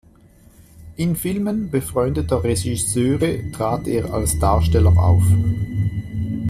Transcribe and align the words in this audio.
In 0.95 1.15
Filmen 1.15 1.69
befreundeter 1.69 2.43
Regisseure 2.43 3.51
trat 3.51 3.85
er 3.85 4.11
als 4.11 4.39
Darsteller 4.39 4.97
auf. 4.97 5.21